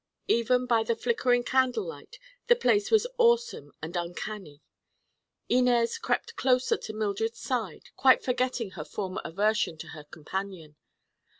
Even 0.27 0.65
by 0.65 0.81
the 0.81 0.95
flickering 0.95 1.43
candle 1.43 1.83
light 1.85 2.17
the 2.47 2.55
place 2.55 2.89
was 2.89 3.05
awesome 3.19 3.71
and 3.83 3.95
uncanny. 3.95 4.63
Inez 5.47 5.99
crept 5.99 6.35
closer 6.35 6.75
to 6.77 6.91
Mildred's 6.93 7.37
side, 7.39 7.83
quite 7.95 8.23
forgetting 8.23 8.71
her 8.71 8.83
former 8.83 9.21
aversion 9.23 9.77
for 9.77 9.89
her 9.89 10.03
companion. 10.05 10.75